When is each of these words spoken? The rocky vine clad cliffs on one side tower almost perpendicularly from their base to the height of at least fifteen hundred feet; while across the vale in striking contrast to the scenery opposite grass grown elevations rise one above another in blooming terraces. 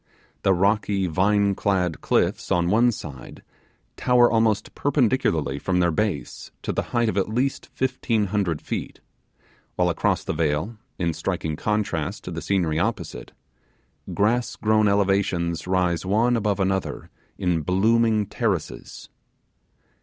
The 0.41 0.51
rocky 0.51 1.05
vine 1.05 1.53
clad 1.53 2.01
cliffs 2.01 2.51
on 2.51 2.71
one 2.71 2.91
side 2.91 3.43
tower 3.97 4.31
almost 4.31 4.73
perpendicularly 4.73 5.59
from 5.59 5.77
their 5.79 5.91
base 5.91 6.49
to 6.63 6.71
the 6.71 6.81
height 6.89 7.07
of 7.07 7.17
at 7.17 7.29
least 7.29 7.69
fifteen 7.71 8.25
hundred 8.33 8.63
feet; 8.63 8.99
while 9.75 9.89
across 9.89 10.23
the 10.23 10.33
vale 10.33 10.75
in 10.97 11.13
striking 11.13 11.55
contrast 11.55 12.23
to 12.23 12.31
the 12.31 12.41
scenery 12.41 12.79
opposite 12.79 13.31
grass 14.11 14.55
grown 14.55 14.87
elevations 14.87 15.67
rise 15.67 16.03
one 16.03 16.35
above 16.35 16.59
another 16.59 17.11
in 17.37 17.61
blooming 17.61 18.25
terraces. 18.25 19.07